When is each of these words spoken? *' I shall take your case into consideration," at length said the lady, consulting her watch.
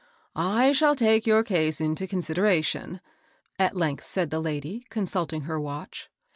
*' 0.31 0.35
I 0.63 0.71
shall 0.71 0.95
take 0.95 1.27
your 1.27 1.43
case 1.43 1.79
into 1.79 2.07
consideration," 2.07 3.01
at 3.59 3.75
length 3.77 4.07
said 4.09 4.31
the 4.31 4.39
lady, 4.39 4.83
consulting 4.89 5.41
her 5.41 5.59
watch. 5.59 6.09